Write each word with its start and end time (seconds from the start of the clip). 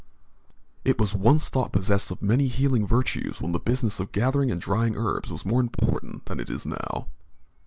It 0.83 0.99
was 0.99 1.13
once 1.15 1.49
thought 1.49 1.71
possessed 1.71 2.09
of 2.09 2.23
many 2.23 2.47
healing 2.47 2.87
virtues 2.87 3.39
when 3.39 3.51
the 3.51 3.59
business 3.59 3.99
of 3.99 4.11
gathering 4.11 4.49
and 4.49 4.59
drying 4.59 4.95
herbs 4.95 5.31
was 5.31 5.45
more 5.45 5.61
important 5.61 6.25
than 6.25 6.39
it 6.39 6.49
is 6.49 6.65
now. 6.65 7.05